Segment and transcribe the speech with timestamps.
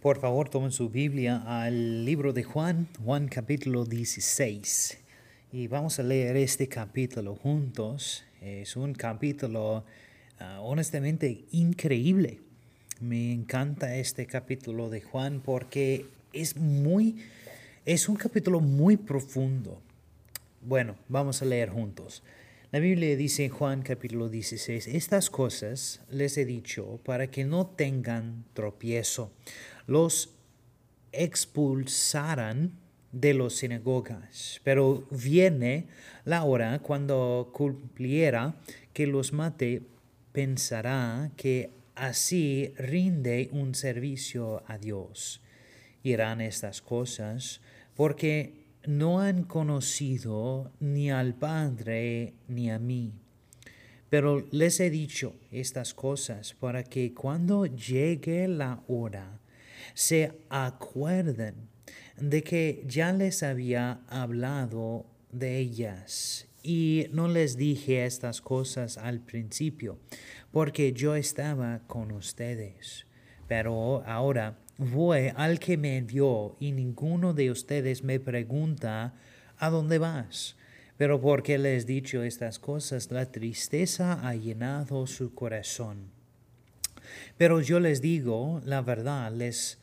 [0.00, 4.96] Por favor, tomen su Biblia al libro de Juan, Juan capítulo 16.
[5.52, 8.24] Y vamos a leer este capítulo juntos.
[8.40, 9.84] Es un capítulo
[10.38, 12.40] ah, honestamente increíble.
[12.98, 17.16] Me encanta este capítulo de Juan porque es muy,
[17.84, 19.82] es un capítulo muy profundo.
[20.62, 22.22] Bueno, vamos a leer juntos.
[22.72, 27.66] La Biblia dice en Juan capítulo 16, estas cosas les he dicho para que no
[27.66, 29.32] tengan tropiezo
[29.88, 30.36] los
[31.10, 32.70] expulsarán
[33.10, 34.60] de las sinagogas.
[34.62, 35.88] Pero viene
[36.24, 38.54] la hora cuando cumpliera
[38.92, 39.82] que los mate,
[40.30, 45.40] pensará que así rinde un servicio a Dios.
[46.04, 47.62] Irán estas cosas
[47.96, 53.12] porque no han conocido ni al Padre ni a mí.
[54.08, 59.38] Pero les he dicho estas cosas para que cuando llegue la hora,
[59.94, 61.68] se acuerden
[62.16, 69.20] de que ya les había hablado de ellas y no les dije estas cosas al
[69.20, 69.98] principio,
[70.50, 73.06] porque yo estaba con ustedes.
[73.48, 79.14] Pero ahora voy al que me envió y ninguno de ustedes me pregunta,
[79.58, 80.56] ¿a dónde vas?
[80.96, 86.10] Pero porque les he dicho estas cosas, la tristeza ha llenado su corazón.
[87.36, 89.78] Pero yo les digo la verdad, les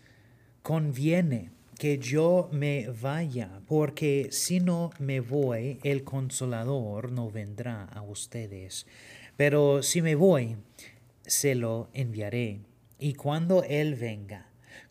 [0.63, 8.01] conviene que yo me vaya, porque si no me voy, el consolador no vendrá a
[8.01, 8.87] ustedes.
[9.35, 10.57] Pero si me voy,
[11.23, 12.61] se lo enviaré.
[12.97, 14.46] Y cuando Él venga,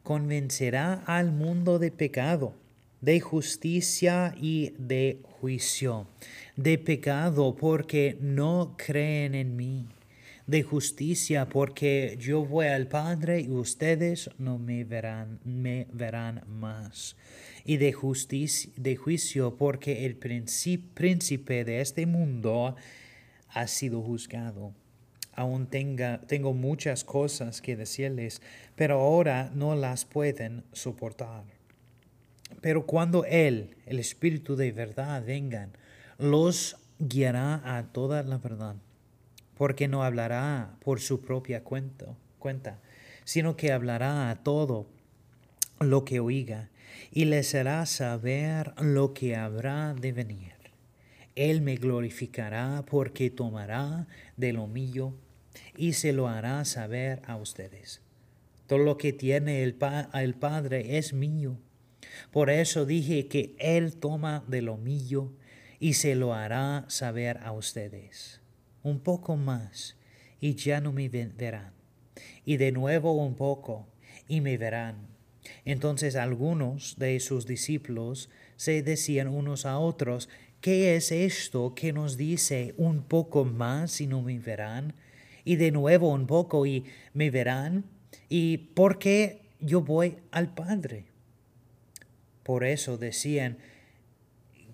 [0.06, 2.54] convencerá al mundo de pecado,
[3.00, 6.06] de justicia y de juicio.
[6.54, 9.88] De pecado porque no creen en mí
[10.46, 17.16] de justicia, porque yo voy al Padre y ustedes no me verán, me verán más.
[17.64, 17.92] Y de
[18.76, 22.76] de juicio, porque el príncipe de este mundo
[23.48, 24.72] ha sido juzgado.
[25.36, 28.42] Aún tenga, tengo muchas cosas que decirles,
[28.74, 31.44] pero ahora no las pueden soportar.
[32.60, 35.70] Pero cuando Él, el Espíritu de verdad, vengan,
[36.18, 38.76] los guiará a toda la verdad
[39.56, 42.06] porque no hablará por su propia cuenta,
[42.38, 42.78] cuenta,
[43.24, 44.86] sino que hablará a todo
[45.80, 46.68] lo que oiga
[47.10, 50.52] y les hará saber lo que habrá de venir.
[51.34, 55.14] Él me glorificará porque tomará de lo mío
[55.76, 58.00] y se lo hará saber a ustedes.
[58.66, 59.76] Todo lo que tiene el,
[60.14, 61.56] el Padre es mío.
[62.30, 65.32] Por eso dije que Él toma de lo mío
[65.78, 68.40] y se lo hará saber a ustedes
[68.86, 69.96] un poco más
[70.40, 71.72] y ya no me verán.
[72.44, 73.88] Y de nuevo un poco
[74.28, 75.08] y me verán.
[75.64, 80.28] Entonces algunos de sus discípulos se decían unos a otros,
[80.60, 84.94] ¿qué es esto que nos dice un poco más y no me verán?
[85.46, 86.84] Y de nuevo un poco y
[87.14, 87.86] me verán.
[88.28, 91.06] ¿Y por qué yo voy al Padre?
[92.42, 93.56] Por eso decían,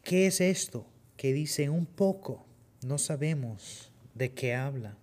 [0.03, 2.45] ¿qué es esto que dice un poco?
[2.85, 4.97] No sabemos de qué habla.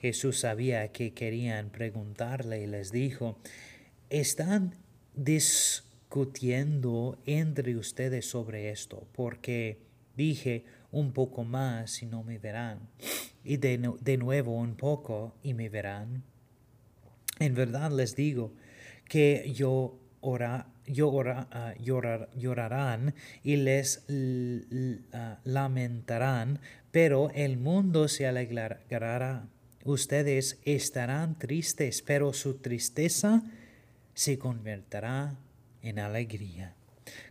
[0.00, 3.38] Jesús sabía que querían preguntarle y les dijo,
[4.10, 4.76] están
[5.14, 9.78] discutiendo entre ustedes sobre esto, porque
[10.16, 12.88] dije un poco más y no me verán,
[13.48, 16.22] y de, nuevo un poco y me verán.
[17.38, 18.52] En verdad les digo
[19.08, 20.66] que yo ora,
[21.50, 24.04] ah, llorarán y les
[25.14, 29.48] ah, lamentarán, pero el mundo se alegrará.
[29.82, 33.42] Ustedes estarán tristes, pero su tristeza
[34.12, 35.38] se convertirá
[35.80, 36.74] en alegría.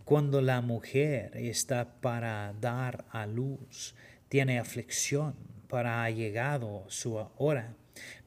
[0.04, 3.94] Cuando la mujer está para dar a luz,
[4.30, 5.36] tiene aflicción
[5.68, 7.76] para ha llegado su hora.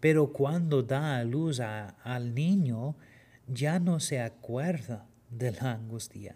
[0.01, 2.97] Pero cuando da a luz al niño,
[3.47, 6.35] ya no se acuerda de la angustia.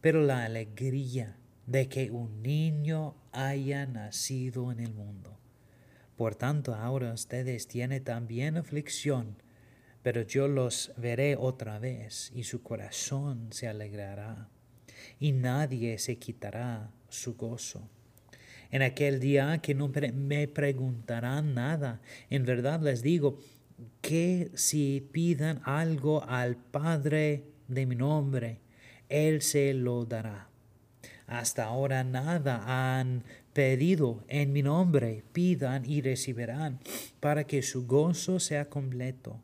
[0.00, 1.36] Pero la alegría
[1.66, 5.38] de que un niño haya nacido en el mundo.
[6.16, 9.36] Por tanto, ahora ustedes tienen también aflicción,
[10.02, 14.48] pero yo los veré otra vez y su corazón se alegrará
[15.18, 17.88] y nadie se quitará su gozo.
[18.74, 23.38] En aquel día que no me preguntarán nada, en verdad les digo
[24.00, 28.58] que si pidan algo al Padre de mi nombre,
[29.08, 30.48] Él se lo dará.
[31.28, 33.22] Hasta ahora nada han
[33.52, 36.80] pedido en mi nombre, pidan y recibirán,
[37.20, 39.40] para que su gozo sea completo.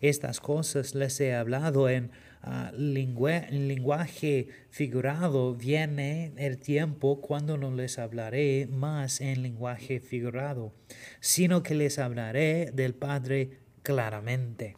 [0.00, 2.10] Estas cosas les he hablado en,
[2.44, 5.54] uh, lenguaje figurado.
[5.54, 10.72] Viene el tiempo cuando no les hablaré más en lenguaje figurado,
[11.20, 14.76] sino que les hablaré del Padre claramente.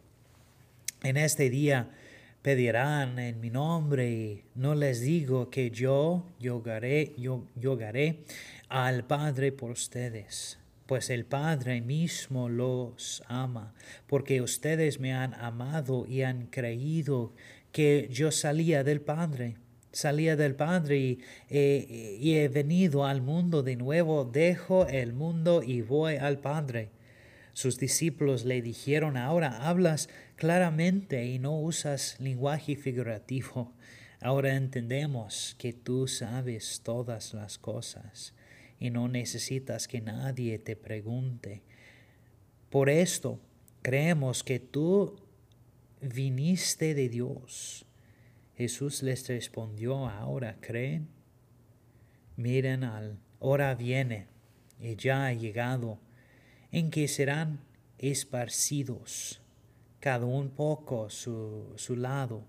[1.03, 1.91] En este día
[2.41, 7.47] pedirán en mi nombre y no les digo que yo yogaré, yo
[8.69, 13.73] al Padre por ustedes pues el Padre mismo los ama,
[14.07, 17.33] porque ustedes me han amado y han creído
[17.71, 19.57] que yo salía del Padre.
[19.91, 26.17] Salía del Padre y, he venido al mundo de nuevo, dejo el mundo y voy
[26.17, 26.91] al Padre.
[27.53, 33.73] Sus discípulos le dijeron, ahora hablas claramente y no usas lenguaje figurativo.
[34.19, 38.34] Ahora entendemos que tú sabes todas las cosas
[38.85, 41.63] y no necesitas que nadie te pregunte.
[42.69, 43.39] Por esto
[43.81, 45.15] creemos que tú
[46.01, 47.85] viniste de Dios.
[48.55, 51.07] Jesús les respondió, ahora creen.
[52.35, 54.27] Miren, al hora viene
[54.79, 55.99] y ya ha llegado
[56.71, 57.61] en que serán
[57.97, 59.41] esparcidos,
[59.99, 62.45] cada un poco su, su lado,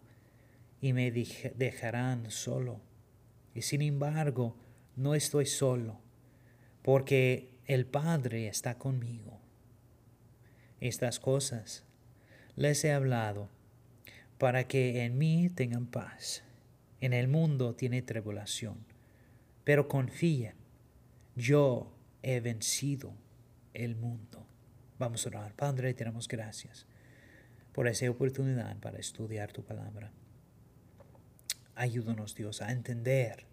[0.82, 2.80] y me dejarán solo.
[3.54, 4.54] Y sin embargo,
[4.96, 6.05] no estoy solo
[6.86, 9.40] porque el Padre está conmigo.
[10.78, 11.84] Estas cosas
[12.54, 13.48] les he hablado
[14.38, 16.44] para que en mí tengan paz.
[17.00, 18.86] En el mundo tiene tribulación,
[19.64, 20.54] pero confíen,
[21.34, 21.92] yo
[22.22, 23.12] he vencido
[23.74, 24.46] el mundo.
[24.96, 25.54] Vamos a orar.
[25.54, 26.86] Padre, te damos gracias
[27.72, 30.12] por esa oportunidad para estudiar tu palabra.
[31.74, 33.44] Ayúdanos, Dios, a entender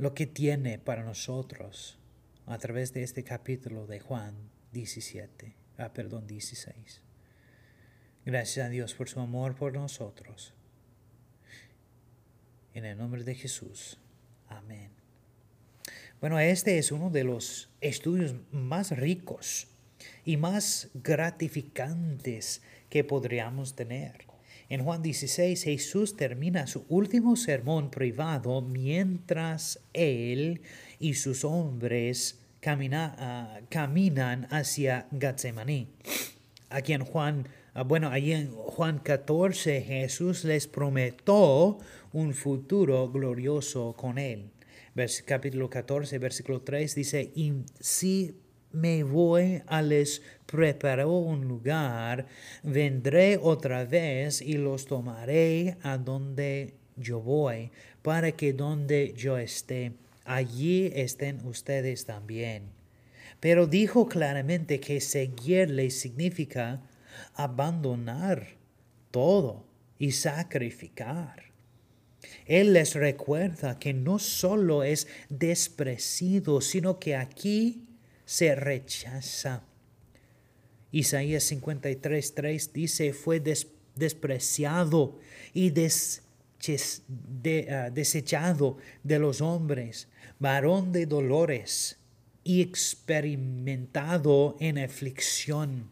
[0.00, 1.98] lo que tiene para nosotros
[2.46, 4.34] a través de este capítulo de Juan
[4.72, 7.02] 17, ah, perdón, 16.
[8.24, 10.54] Gracias a Dios por su amor por nosotros.
[12.72, 13.98] En el nombre de Jesús.
[14.48, 14.90] Amén.
[16.18, 19.68] Bueno, este es uno de los estudios más ricos
[20.24, 24.29] y más gratificantes que podríamos tener.
[24.70, 30.60] En Juan 16 Jesús termina su último sermón privado mientras él
[31.00, 35.88] y sus hombres ah, caminan hacia Getsemaní.
[36.68, 41.78] Aquí en Juan, ah, bueno, allí en Juan 14 Jesús les prometió
[42.12, 44.52] un futuro glorioso con él.
[45.26, 48.36] capítulo 14, versículo 3 dice, y si
[48.72, 52.26] me voy a les preparar un lugar,
[52.62, 57.70] vendré otra vez y los tomaré a donde yo voy,
[58.02, 59.92] para que donde yo esté,
[60.24, 62.64] allí estén ustedes también.
[63.40, 66.82] Pero dijo claramente que seguirle significa
[67.34, 68.48] abandonar
[69.10, 69.64] todo
[69.98, 71.44] y sacrificar.
[72.44, 77.86] Él les recuerda que no solo es despreciado, sino que aquí
[78.30, 79.64] se rechaza.
[80.92, 83.42] Isaías 53, 3 dice, fue
[83.96, 85.18] despreciado
[85.52, 85.72] y ah,
[87.90, 90.06] desechado de los hombres,
[90.38, 91.98] varón de dolores
[92.44, 95.90] y experimentado en aflicción.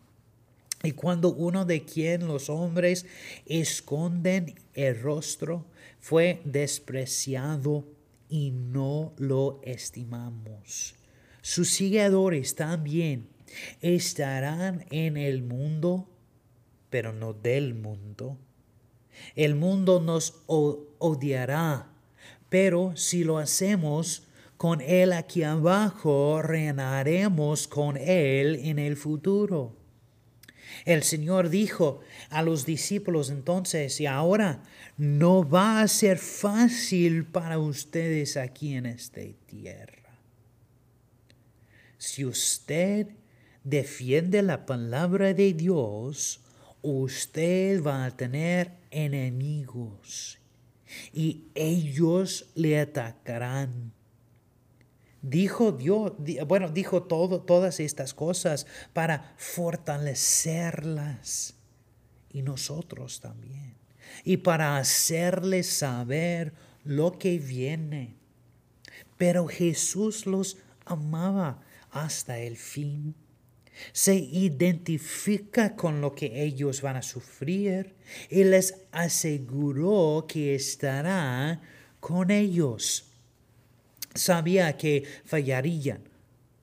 [0.84, 3.04] Y cuando uno de quien los hombres
[3.46, 5.66] esconden el rostro
[5.98, 7.84] fue despreciado
[8.28, 10.97] y no lo estimamos.
[11.48, 13.26] Sus seguidores también
[13.80, 16.06] estarán en el mundo,
[16.90, 18.36] pero no del mundo.
[19.34, 21.90] El mundo nos odiará,
[22.50, 24.24] pero si lo hacemos
[24.58, 29.74] con Él aquí abajo, reinaremos con Él en el futuro.
[30.84, 34.64] El Señor dijo a los discípulos entonces, y ahora
[34.98, 39.97] no va a ser fácil para ustedes aquí en esta tierra.
[42.08, 43.08] Si usted
[43.64, 46.40] defiende la palabra de Dios,
[46.80, 50.38] usted va a tener enemigos
[51.12, 53.92] y ellos le atacarán.
[55.20, 56.14] Dijo Dios,
[56.46, 61.56] bueno, dijo todo, todas estas cosas para fortalecerlas,
[62.32, 63.74] y nosotros también.
[64.24, 68.16] Y para hacerles saber lo que viene.
[69.18, 73.14] Pero Jesús los amaba hasta el fin.
[73.92, 77.94] Se identifica con lo que ellos van a sufrir
[78.28, 81.60] y les aseguró que estará
[82.00, 83.04] con ellos.
[84.14, 86.02] Sabía que fallarían,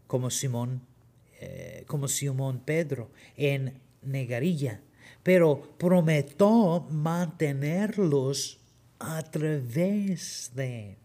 [0.08, 0.82] como Simón,
[1.40, 4.82] eh, como Simón Pedro, en negarilla,
[5.24, 8.60] pero prometió mantenerlos
[9.00, 10.98] a través de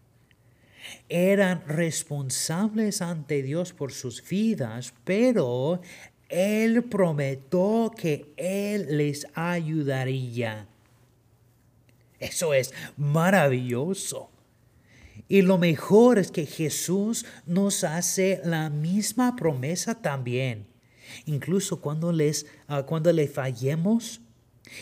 [1.11, 5.81] eran responsables ante Dios por sus vidas, pero
[6.29, 10.69] Él prometió que Él les ayudaría.
[12.17, 14.29] Eso es maravilloso.
[15.27, 20.65] Y lo mejor es que Jesús nos hace la misma promesa también.
[21.25, 24.21] Incluso cuando, les, ah, cuando le fallemos,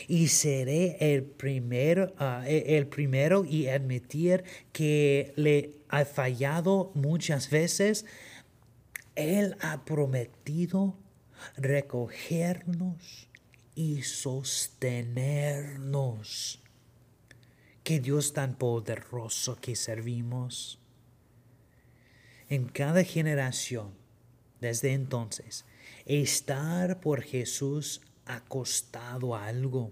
[0.07, 7.49] y seré el primero, ah, e, el primero y admitir que le ha fallado muchas
[7.49, 8.05] veces.
[9.15, 10.95] Él ha prometido
[11.57, 13.27] recogernos
[13.75, 16.61] y sostenernos.
[17.83, 20.79] Qué Dios tan poderoso que servimos.
[22.49, 23.93] En cada generación,
[24.59, 25.65] desde entonces,
[26.05, 29.91] estar por Jesús ha costado algo.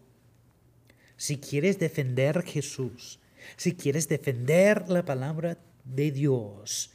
[1.18, 3.20] Si quieres defender Jesús,
[3.56, 6.92] si quieres defender la palabra de Dios,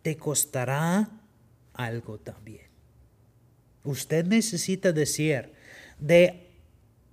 [0.00, 1.10] te costará
[1.74, 2.66] algo también.
[3.84, 5.52] Usted necesita decir
[5.98, 6.50] de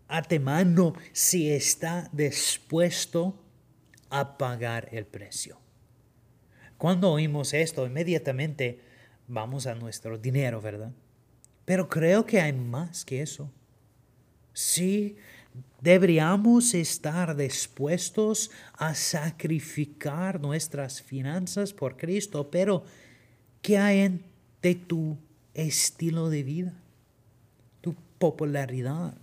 [0.07, 3.43] antemano si está dispuesto
[4.09, 5.59] a pagar el precio.
[6.77, 8.79] Cuando oímos esto, inmediatamente
[9.27, 10.93] vamos a nuestro dinero, ¿verdad?
[11.69, 13.47] Pero creo que hay más que eso.
[14.53, 15.17] Sí,
[15.79, 22.85] deberíamos estar dispuestos a sacrificar nuestras finanzas por Cristo, pero
[23.61, 24.25] ¿qué hay en
[24.87, 25.15] tu
[25.53, 26.73] estilo de vida?
[27.81, 29.15] Tu popularidad,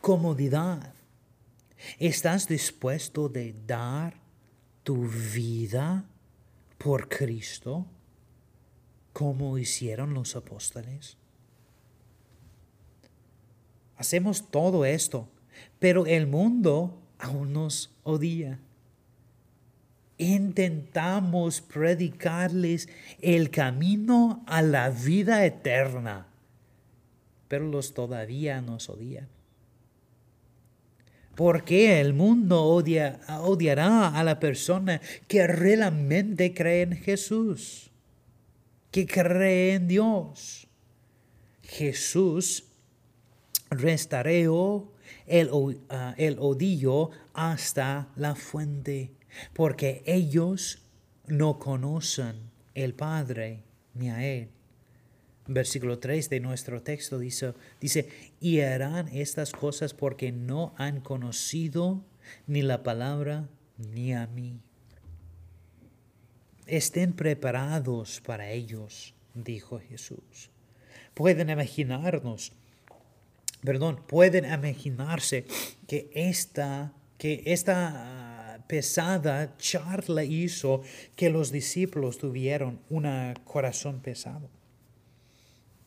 [0.00, 0.94] comodidad.
[1.98, 4.14] ¿Estás dispuesto de dar
[4.84, 6.04] tu vida
[6.78, 7.86] por Cristo
[9.12, 11.16] como hicieron los apóstoles?
[13.96, 15.28] Hacemos todo esto,
[15.78, 18.58] pero el mundo aún nos odia.
[20.18, 22.88] Intentamos predicarles
[23.20, 26.26] el camino a la vida eterna,
[27.48, 29.28] pero los todavía nos odian.
[31.34, 37.90] ¿Por qué el mundo odia, odiará a la persona que realmente cree en Jesús?
[38.92, 40.68] Que cree en Dios.
[41.64, 42.64] Jesús
[43.70, 44.92] restareó
[45.26, 45.50] el,
[45.88, 49.12] ah, el odillo hasta la fuente,
[49.52, 50.78] porque ellos
[51.26, 53.62] no conocen el Padre
[53.94, 54.48] ni a Él.
[55.46, 58.08] Versículo 3 de nuestro texto dice, dice,
[58.40, 62.02] y harán estas cosas porque no han conocido
[62.46, 64.60] ni la palabra ni a mí.
[66.66, 70.50] Estén preparados para ellos, dijo Jesús.
[71.12, 72.52] Pueden imaginarnos
[73.64, 75.46] perdón, pueden imaginarse
[75.86, 80.82] que esta, que esta ah, pesada charla hizo
[81.16, 84.50] que los discípulos tuvieron un corazón pesado.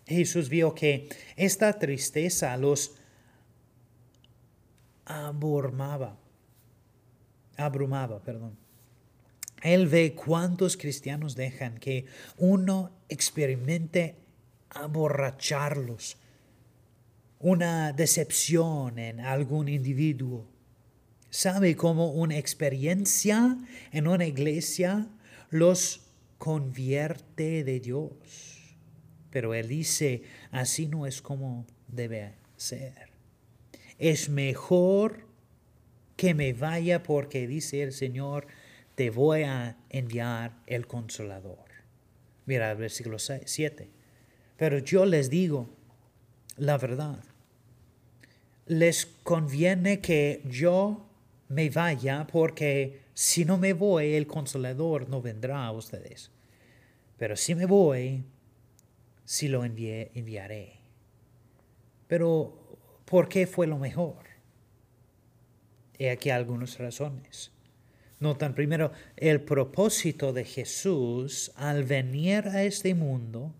[0.06, 2.96] Jesús vio que esta tristeza los
[5.06, 6.18] abrumaba,
[7.58, 8.58] abrumaba, perdón.
[9.62, 12.06] Él ve cuántos cristianos dejan que
[12.38, 14.16] uno experimente
[14.70, 16.18] aborracharlos
[17.39, 20.48] una decepción en algún individuo.
[21.29, 23.58] Sabe cómo una experiencia
[23.91, 25.08] en una iglesia
[25.50, 26.01] los
[26.38, 28.75] convierte de Dios.
[29.29, 33.12] Pero Él dice, así no es como debe ser.
[34.00, 35.27] Es mejor
[36.15, 38.48] que me vaya porque dice el Señor,
[38.96, 41.67] te voy a enviar el consolador.
[42.46, 43.89] Mira el versículo 7.
[44.58, 45.77] Pero yo les digo,
[46.58, 47.24] la verdad.
[48.66, 51.06] Les conviene que yo
[51.50, 56.30] me vaya porque si no me voy, el consolador no vendrá a ustedes.
[57.18, 58.24] Pero si me voy,
[59.26, 60.74] si lo enviaré.
[62.08, 64.26] Pero, ¿por qué fue lo mejor?
[65.98, 67.52] He aquí algunas razones.
[68.20, 73.54] Notan primero el propósito de Jesús al venir a este mundo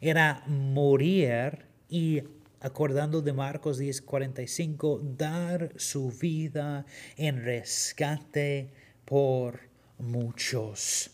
[0.00, 2.24] era morir y
[2.58, 6.84] acordando de Marcos 10:45, dar su vida
[7.16, 8.72] en rescate
[9.04, 9.60] por
[9.98, 11.12] muchos,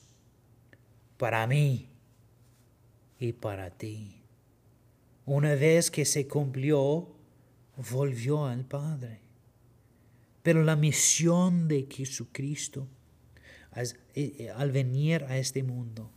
[1.18, 1.90] para mí
[3.18, 4.22] y para ti.
[5.26, 7.14] Una vez que se cumplió,
[7.90, 9.20] volvió al Padre.
[10.42, 12.88] Pero la misión de Jesucristo
[13.76, 16.10] eh, eh, al venir a este mundo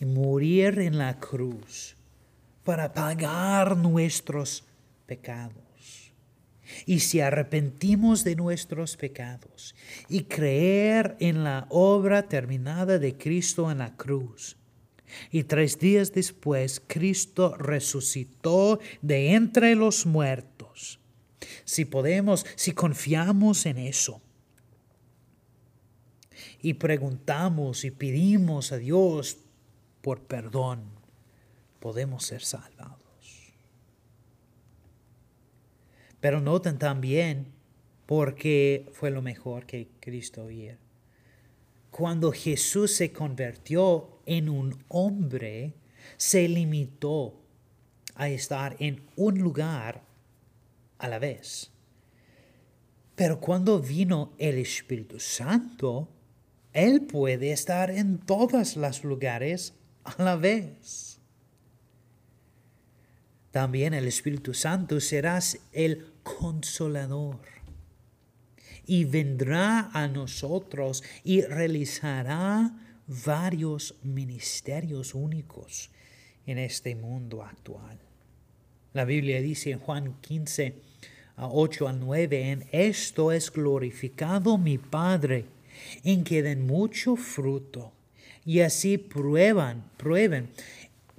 [0.00, 1.96] y morir en la cruz
[2.64, 4.64] para pagar nuestros
[5.06, 6.12] pecados.
[6.86, 9.74] Y si arrepentimos de nuestros pecados
[10.08, 14.56] y creer en la obra terminada de Cristo en la cruz,
[15.30, 21.00] y tres días después Cristo resucitó de entre los muertos,
[21.64, 24.22] si podemos, si confiamos en eso,
[26.62, 29.38] y preguntamos y pedimos a Dios
[30.00, 31.01] por perdón,
[31.82, 33.52] podemos ser salvados.
[36.20, 37.48] Pero noten también
[38.06, 40.76] porque fue lo mejor que Cristo hizo.
[41.90, 45.74] Cuando Jesús se convirtió en un hombre,
[46.16, 47.34] se limitó
[48.14, 50.02] a estar en un lugar
[50.98, 51.72] a la vez.
[53.16, 56.08] Pero cuando vino el Espíritu Santo,
[56.72, 59.74] Él puede estar en todos los lugares
[60.04, 61.21] a la vez.
[63.52, 67.38] También el Espíritu Santo serás el consolador
[68.86, 72.72] y vendrá a nosotros y realizará
[73.06, 75.90] varios ministerios únicos
[76.46, 77.98] en este mundo actual.
[78.94, 80.74] La Biblia dice en Juan 15,
[81.36, 85.44] a 8 al 9, en esto es glorificado mi Padre,
[86.04, 87.92] en que den mucho fruto
[88.44, 90.48] y así prueban, prueben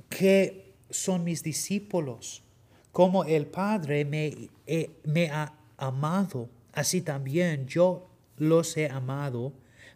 [0.09, 0.62] que
[0.93, 2.43] son mis discípulos,
[2.91, 9.53] como el Padre me, eh, me ha amado, así también yo los he amado,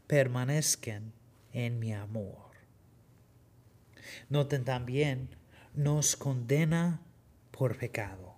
[0.07, 1.13] permanezcan
[1.53, 2.47] en mi amor.
[4.29, 5.29] Noten también,
[5.75, 7.01] nos condena
[7.51, 8.35] por pecado.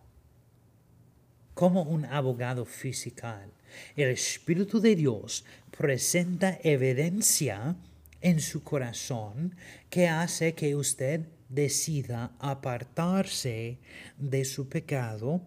[1.53, 3.51] Como un abogado fiscal,
[3.95, 7.75] el Espíritu de Dios presenta evidencia
[8.21, 9.55] en su corazón
[9.89, 13.79] que hace que usted decida apartarse
[14.17, 15.41] de su pecado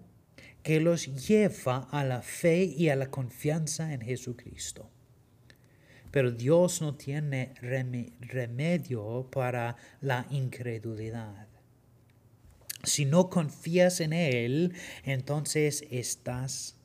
[0.62, 4.88] que los lleva a la fe y a la confianza en Jesucristo.
[6.10, 11.48] Pero Dios no tiene remedio para la incredulidad.
[12.84, 16.76] Si no confías en Él, entonces estás...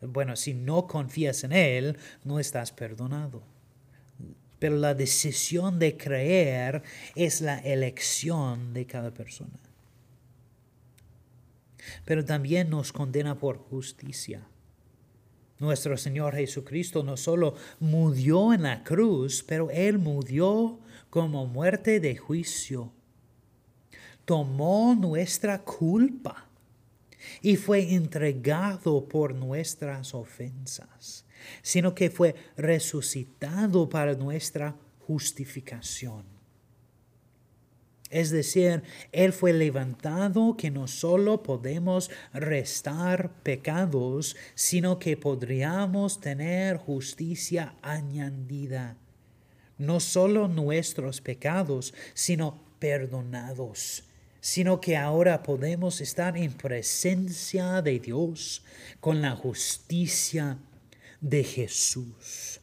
[0.00, 3.42] Bueno, si no confías en Él, no estás perdonado.
[4.58, 6.82] Pero la decisión de creer
[7.14, 9.58] es la elección de cada persona.
[12.04, 14.46] Pero también nos condena por justicia.
[15.58, 20.78] Nuestro Señor Jesucristo no solo murió en la cruz, pero Él murió
[21.10, 22.92] como muerte de juicio.
[24.24, 26.46] Tomó nuestra culpa
[27.42, 31.24] y fue entregado por nuestras ofensas
[31.62, 36.38] sino que fue resucitado para nuestra justificación.
[38.10, 38.82] Es decir,
[39.12, 48.96] Él fue levantado que no solo podemos restar pecados, sino que podríamos tener justicia añadida.
[49.76, 54.04] No solo nuestros pecados, sino perdonados,
[54.40, 58.64] sino que ahora podemos estar en presencia de Dios
[59.00, 60.56] con la justicia
[61.20, 62.60] de Jesús.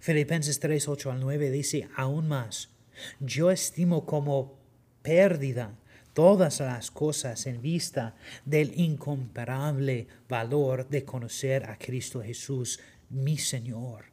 [0.00, 2.70] Filipenses 3, 8 al 9 dice aún más,
[3.20, 4.58] yo estimo como
[5.02, 5.76] pérdida
[6.12, 12.80] todas las cosas en vista del incomparable valor de conocer a Cristo Jesús,
[13.10, 14.06] mi Señor.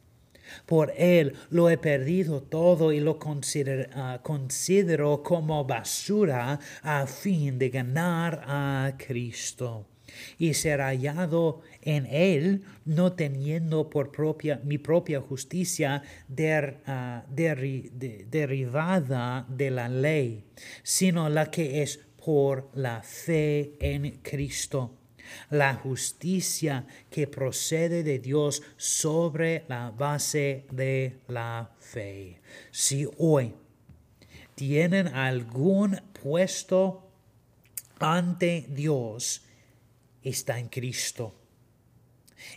[0.66, 3.18] Por Él lo he perdido todo y lo
[3.94, 9.86] ah, considero como basura a fin de ganar a Cristo
[10.38, 16.02] y ser hallado en él, no teniendo por propia, mi propia justicia
[16.86, 17.24] ah,
[18.30, 20.44] derivada de la ley,
[20.82, 24.98] sino la que es por la fe en Cristo.
[25.50, 32.40] La justicia que procede de Dios sobre la base de la fe.
[32.70, 33.54] Si hoy
[34.54, 37.10] tienen algún puesto
[37.98, 39.42] ante Dios,
[40.24, 41.34] está en Cristo.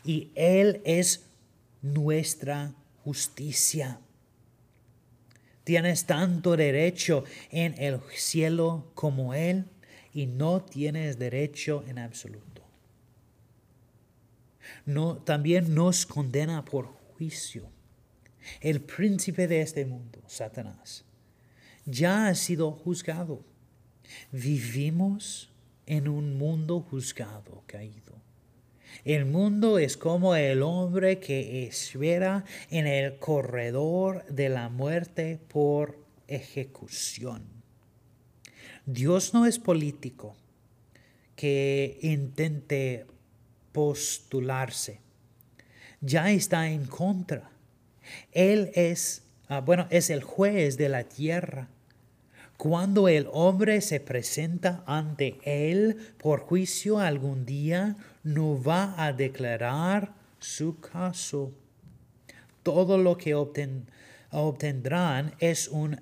[0.03, 1.25] Y Él es
[1.81, 3.99] nuestra justicia.
[5.63, 9.65] Tienes tanto derecho en el cielo como Él
[10.13, 12.63] y no tienes derecho en absoluto.
[14.85, 17.69] No, también nos condena por juicio.
[18.61, 21.03] El príncipe de este mundo, Satanás,
[21.85, 23.43] ya ha sido juzgado.
[24.31, 25.49] Vivimos
[25.87, 28.13] en un mundo juzgado, caído.
[29.03, 35.97] El mundo es como el hombre que espera en el corredor de la muerte por
[36.27, 37.43] ejecución.
[38.85, 40.35] Dios no es político
[41.35, 43.05] que intente
[43.71, 44.99] postularse.
[46.01, 47.49] Ya está en contra.
[48.31, 51.69] Él es, ah, bueno, es el juez de la tierra.
[52.57, 60.15] Cuando el hombre se presenta ante él por juicio algún día, no va a declarar
[60.39, 61.51] su caso.
[62.63, 66.01] Todo lo que obtendrán es un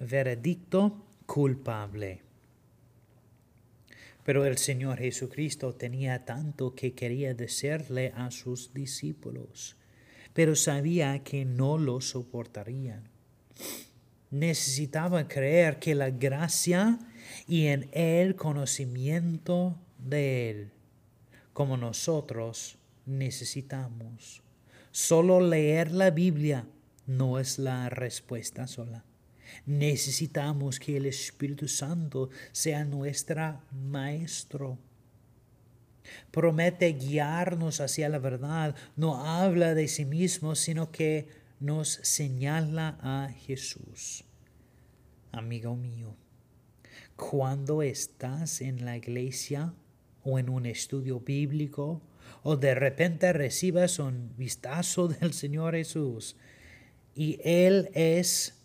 [0.00, 2.22] veredicto culpable.
[4.24, 9.76] Pero el Señor Jesucristo tenía tanto que quería decirle a sus discípulos,
[10.34, 13.08] pero sabía que no lo soportarían.
[14.30, 16.98] Necesitaba creer que la gracia
[17.48, 20.72] y en el conocimiento de Él
[21.52, 24.42] como nosotros necesitamos.
[24.92, 26.66] Solo leer la Biblia
[27.06, 29.04] no es la respuesta sola.
[29.66, 34.78] Necesitamos que el Espíritu Santo sea nuestro maestro.
[36.30, 38.74] Promete guiarnos hacia la verdad.
[38.96, 41.28] No habla de sí mismo, sino que
[41.60, 44.24] nos señala a Jesús.
[45.30, 46.16] Amigo mío,
[47.14, 49.72] cuando estás en la iglesia,
[50.24, 52.02] o en un estudio bíblico
[52.42, 56.36] o de repente recibas un vistazo del Señor Jesús
[57.14, 58.59] y Él es,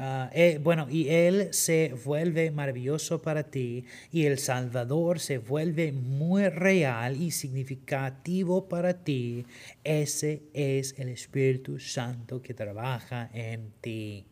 [0.00, 5.92] ah, eh, bueno, y Él se vuelve maravilloso para ti y el Salvador se vuelve
[5.92, 9.46] muy real y significativo para ti,
[9.84, 14.26] ese es el Espíritu Santo que trabaja en ti.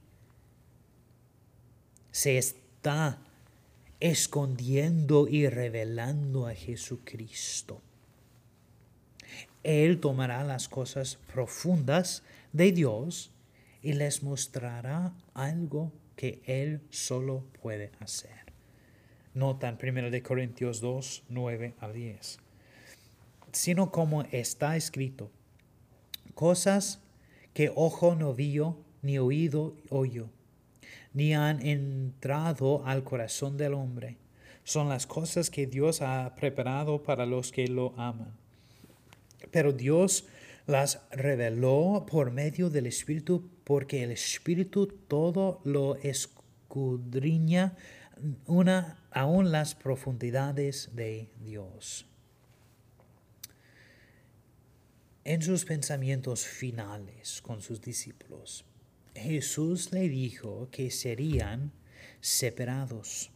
[2.11, 3.21] Se está
[4.01, 7.83] escondiendo y revelando a Jesucristo.
[9.63, 13.33] Él tomará las cosas profundas de Dios
[13.83, 18.53] y les mostrará algo que Él solo puede hacer.
[19.35, 22.39] Notan 1 de Corintios 2, 9 a 10.
[23.53, 25.31] Sino como está escrito,
[26.35, 27.01] cosas
[27.55, 30.29] que ojo no vio ni oído oyó
[31.13, 34.17] ni han entrado al corazón del hombre.
[34.65, 38.37] Son las cosas que Dios ha preparado para los que lo aman.
[39.51, 40.27] Pero Dios
[40.67, 47.77] las reveló por medio del Espíritu, porque el Espíritu todo lo escudriña
[48.47, 52.07] una, aún las profundidades de Dios.
[55.23, 58.65] En sus pensamientos finales con sus discípulos,
[59.15, 61.71] Jesús le dijo que serían
[62.23, 63.31] separados,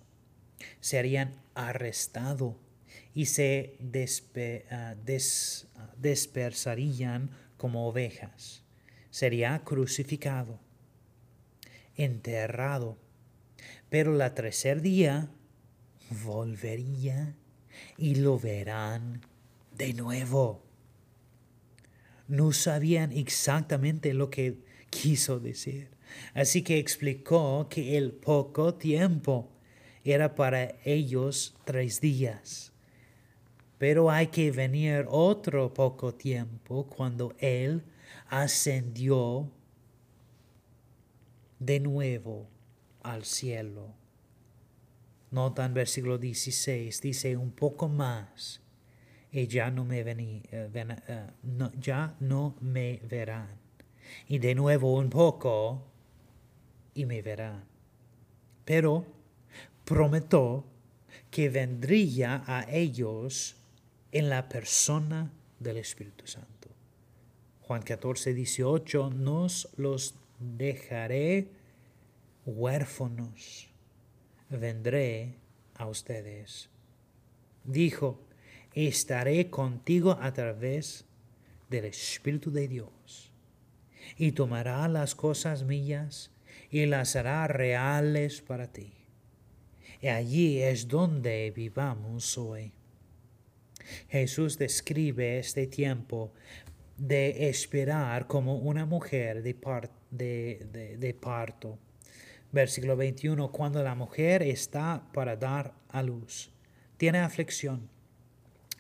[0.81, 2.55] serían arrestados
[3.13, 3.77] y se
[4.71, 8.62] ah, ah, dispersarían como ovejas.
[9.13, 10.59] Sería crucificado,
[11.97, 12.97] enterrado,
[13.91, 15.29] pero la tercer día
[16.25, 17.37] volvería
[17.99, 19.21] y lo verán
[19.77, 20.63] de nuevo.
[22.27, 24.57] No sabían exactamente lo que
[24.89, 25.91] quiso decir.
[26.33, 29.51] Así que explicó que el poco tiempo
[30.05, 32.73] era para ellos tres días.
[33.77, 37.85] Pero hay que venir otro poco tiempo cuando Él
[38.29, 39.51] ascendió
[41.59, 42.49] de nuevo
[43.03, 43.95] al cielo.
[45.31, 48.61] Notan versículo 16, dice un poco más
[49.31, 51.27] y ya no me vení, eh, eh,
[51.81, 53.63] ya no me verán
[54.29, 55.87] y de nuevo un poco
[56.95, 57.65] y me verá.
[58.65, 59.07] Pero
[59.85, 60.65] prometió
[61.31, 63.57] que vendría a ellos
[64.13, 66.62] en la persona del Espíritu Santo.
[67.63, 71.49] Juan 14, 18, nos los dejaré
[72.45, 73.71] huérfanos,
[74.51, 75.37] vendré
[75.75, 76.69] a ustedes.
[77.65, 78.21] Dijo,
[78.75, 81.05] estaré contigo a través
[81.71, 83.33] del Espíritu de Dios
[84.17, 86.31] y tomará las cosas mías
[86.71, 88.93] y las hará reales para ti.
[90.01, 92.73] Y allí es donde vivamos hoy.
[94.09, 96.33] Jesús describe este tiempo
[97.03, 99.57] de esperar como una mujer de,
[100.13, 101.77] de, de parto.
[102.53, 106.53] Versículo 21, cuando la mujer está para dar a luz,
[106.99, 107.89] tiene aflicción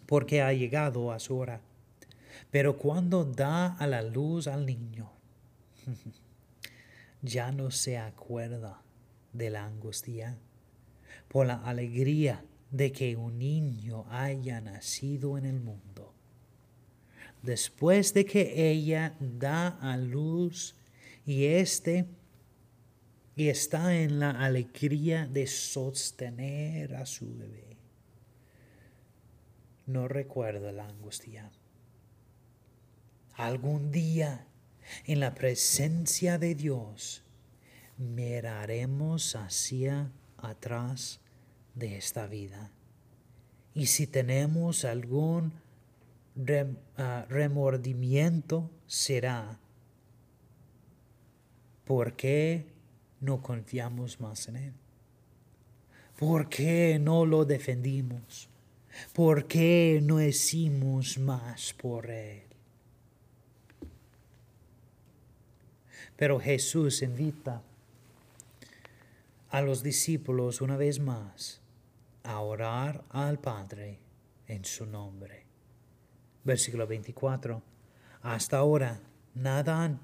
[0.06, 1.62] porque ha llegado a su hora.
[2.52, 5.10] Pero cuando da a la luz al niño,
[7.22, 8.80] ya no se acuerda
[9.32, 10.38] de la angustia
[11.26, 15.91] por la alegría de que un niño haya nacido en el mundo.
[17.42, 20.76] Después de que ella da a luz
[21.26, 22.06] y este
[23.34, 27.76] y está en la alegría de sostener a su bebé.
[29.86, 31.50] No recuerdo la angustia.
[33.34, 34.46] Algún día,
[35.06, 37.22] en la presencia de Dios,
[37.96, 41.20] miraremos hacia atrás
[41.74, 42.70] de esta vida.
[43.74, 45.61] Y si tenemos algún
[46.96, 49.58] ah, remordimiento, será
[51.84, 52.66] ¿por qué
[53.20, 54.72] no confiamos más en Él?
[56.18, 58.48] ¿Por qué no lo defendimos?
[59.12, 62.42] ¿Por qué no hicimos más por Él?
[66.16, 67.62] Pero Jesús invita
[69.50, 71.60] a los discípulos una vez más
[72.22, 73.98] a orar al Padre
[74.46, 75.41] en su nombre.
[76.44, 77.62] Versículo 24.
[78.22, 79.00] Hasta ahora
[79.34, 80.00] nada han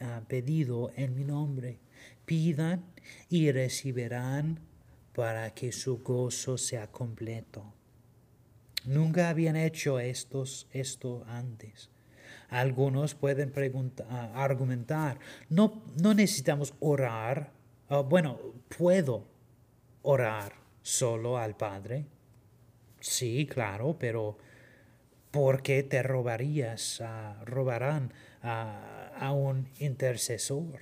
[0.00, 1.78] ah, pedido en mi nombre.
[2.24, 2.84] Pidan
[3.28, 4.60] y recibirán
[5.14, 7.72] para que su gozo sea completo.
[8.84, 11.90] Nunca habían hecho estos, esto antes.
[12.48, 13.52] Algunos pueden
[14.08, 17.52] ah, argumentar, no, no necesitamos orar.
[17.88, 18.38] Ah, bueno,
[18.76, 19.26] puedo
[20.02, 22.06] orar solo al Padre.
[23.00, 24.38] Sí, claro, pero
[25.36, 27.02] ¿por qué te robarías,
[27.44, 30.80] robarán a un intercesor?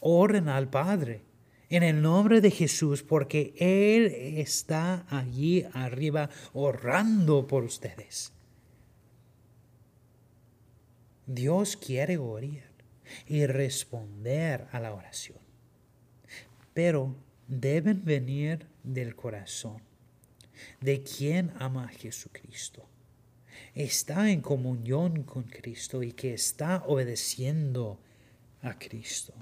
[0.00, 1.22] Oren al Padre
[1.70, 8.34] en el nombre de Jesús, porque Él está allí arriba orando por ustedes.
[11.24, 12.64] Dios quiere oír
[13.26, 15.38] y responder a la oración,
[16.74, 17.16] pero
[17.48, 19.85] deben venir del corazón
[20.80, 22.88] de quien ama a Jesucristo.
[23.74, 28.00] Está en comunión con Cristo y que está obedeciendo
[28.62, 29.34] a Cristo.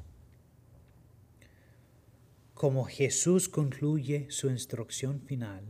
[2.54, 5.64] Como Jesús concluye su instrucción final,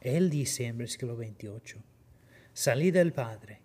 [0.00, 1.78] Él dice en versículo 28,
[2.52, 3.60] salí del Padre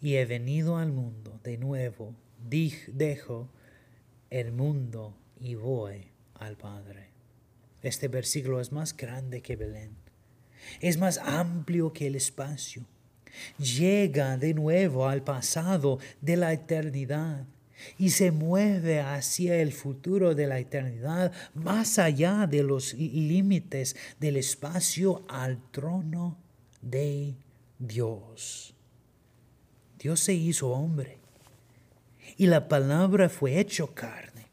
[0.00, 3.48] y he venido al mundo de nuevo, dejo
[4.28, 7.09] el mundo y voy al Padre.
[7.82, 9.96] Este versículo es más grande que Belén,
[10.80, 12.84] es más amplio que el espacio,
[13.58, 17.46] llega de nuevo al pasado de la eternidad
[17.98, 24.36] y se mueve hacia el futuro de la eternidad, más allá de los límites del
[24.36, 26.36] espacio al trono
[26.82, 27.34] de
[27.78, 28.74] Dios.
[29.98, 31.18] Dios se hizo hombre
[32.36, 34.46] y la palabra fue hecho carne.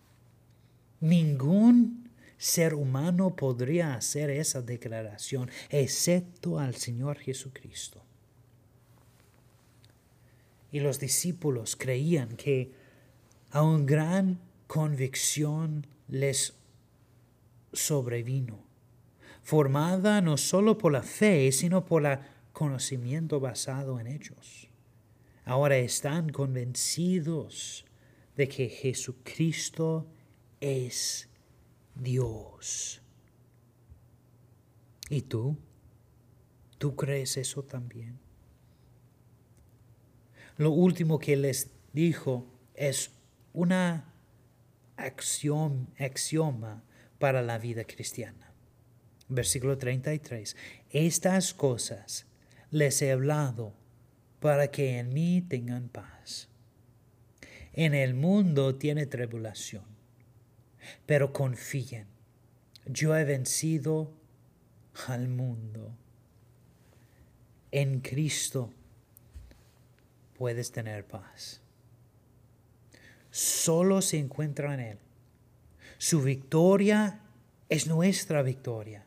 [1.00, 2.07] Ningún
[2.38, 8.02] ser humano podría hacer esa declaración excepto al Señor Jesucristo.
[10.72, 12.72] Y los discípulos creían que
[13.52, 16.54] a una gran convicción les
[17.74, 18.60] sobrevino,
[19.44, 22.20] formada no solo por la fe, sino por el
[22.54, 24.68] conocimiento basado en hechos
[25.48, 27.86] ahora están convencidos
[28.36, 30.06] de que Jesucristo
[30.60, 31.30] es
[32.02, 33.02] Dios.
[35.10, 35.58] ¿Y tú?
[36.78, 38.20] ¿Tú crees eso también?
[40.58, 43.12] Lo último que les dijo es
[43.54, 44.14] una
[44.98, 46.84] axioma
[47.20, 48.52] para la vida cristiana.
[49.30, 50.56] Versículo 33.
[50.90, 52.26] Estas cosas
[52.72, 53.74] les he hablado
[54.40, 56.50] para que en mí tengan paz.
[57.74, 59.86] En el mundo tiene tribulación,
[61.06, 62.08] pero confíen,
[62.86, 64.12] yo he vencido
[65.08, 65.96] al mundo.
[67.72, 68.72] En Cristo
[70.38, 71.62] puedes tener paz.
[73.30, 74.98] Solo se encuentra en Él.
[75.98, 77.22] Su victoria
[77.70, 79.06] es nuestra victoria.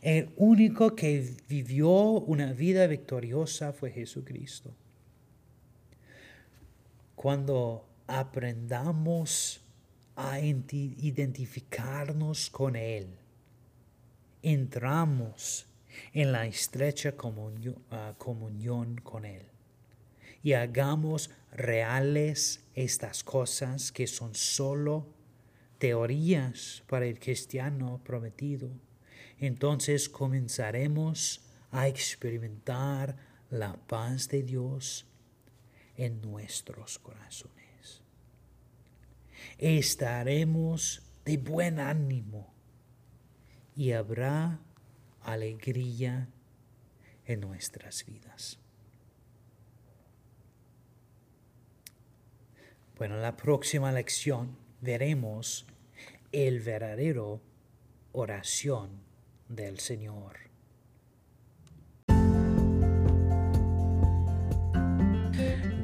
[0.00, 4.74] El único que vivió una vida victoriosa fue Jesucristo.
[7.16, 9.61] Cuando aprendamos
[10.16, 13.06] a identificarnos con Él,
[14.42, 15.66] entramos
[16.12, 19.46] en la estrecha comunión, ah, comunión con Él.
[20.44, 25.06] y hagamos reales estas cosas que son solo
[25.78, 28.68] teorías para el cristiano prometido,
[29.38, 33.16] entonces comenzaremos a experimentar
[33.50, 35.06] la paz de Dios
[35.96, 37.61] en nuestros corazones.
[39.62, 42.52] Estaremos de buen ánimo
[43.76, 44.58] y habrá
[45.22, 46.28] alegría
[47.26, 48.58] en nuestras vidas.
[52.98, 55.64] Bueno, en la próxima lección veremos
[56.32, 57.40] el verdadero
[58.10, 58.90] oración
[59.48, 60.51] del Señor.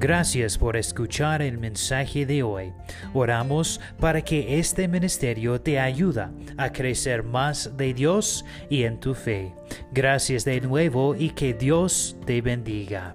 [0.09, 2.73] Gracias por escuchar el mensaje de hoy.
[3.13, 9.13] Oramos para que este ministerio te ayude a crecer más de Dios y en tu
[9.13, 9.53] fe.
[9.93, 13.15] Gracias de nuevo y que Dios te bendiga.